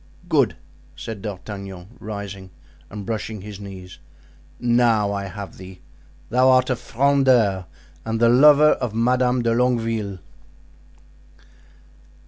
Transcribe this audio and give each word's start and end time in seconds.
"Good!" 0.27 0.55
said 0.95 1.21
D'Artagnan, 1.21 1.89
rising 1.99 2.49
and 2.89 3.05
brushing 3.05 3.41
his 3.41 3.59
knees; 3.59 3.99
"now 4.59 5.13
I 5.13 5.25
have 5.25 5.57
thee—thou 5.59 6.49
art 6.49 6.71
a 6.71 6.75
Frondeur 6.75 7.65
and 8.03 8.19
the 8.19 8.27
lover 8.29 8.71
of 8.71 8.95
Madame 8.95 9.43
de 9.43 9.51
Longueville." 9.53 10.17